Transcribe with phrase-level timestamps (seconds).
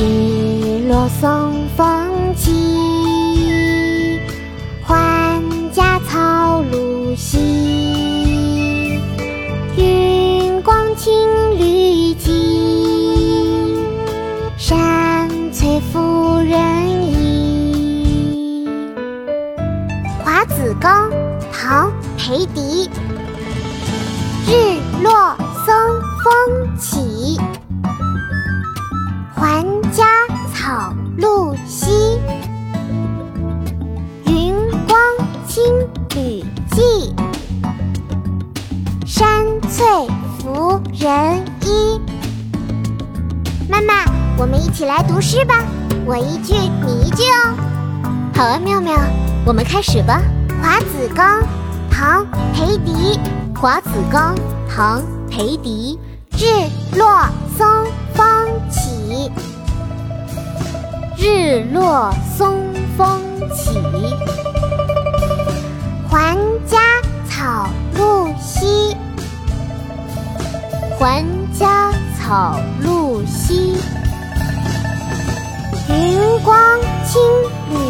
[0.00, 4.20] 日落松风起，
[4.84, 5.42] 还
[5.72, 9.00] 家草露稀。
[9.76, 11.12] 云光青
[11.58, 12.30] 绿净，
[14.56, 18.68] 山翠拂人衣。
[20.24, 21.10] 《华子冈》
[21.52, 22.88] 唐·裴迪。
[24.46, 25.74] 日落松
[26.22, 26.97] 风起。
[39.70, 39.84] 翠
[40.38, 42.00] 拂人衣。
[43.68, 45.62] 妈妈，我们一起来读诗吧，
[46.06, 47.54] 我一句你一句哦。
[48.34, 48.96] 好啊，妙妙，
[49.44, 50.22] 我们开始吧。
[50.62, 51.42] 《华子冈》
[51.90, 53.18] 唐·裴迪。
[53.58, 54.34] 《华子冈》
[54.74, 55.98] 唐·裴迪。
[56.32, 56.46] 日
[56.96, 57.66] 落松
[58.14, 58.24] 风
[58.70, 59.30] 起，
[61.18, 62.54] 日落松
[62.96, 63.20] 风
[63.52, 63.82] 起。
[70.98, 71.24] 还
[71.56, 73.76] 家草露稀。
[75.88, 76.58] 云光
[77.06, 77.22] 青
[77.70, 77.87] 履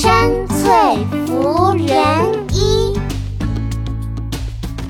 [0.00, 0.56] 山翠
[1.26, 1.96] 拂人
[2.52, 2.96] 衣。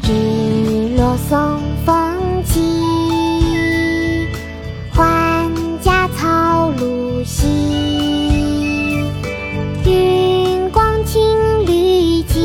[0.03, 2.61] 日落松风起，
[4.93, 5.51] 还
[5.81, 7.47] 家草露稀。
[9.87, 11.23] 云光青
[11.65, 12.37] 绿净，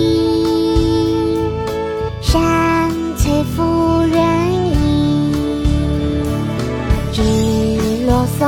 [2.22, 4.24] 山翠拂人
[4.80, 5.66] 衣。
[7.12, 8.48] 日落松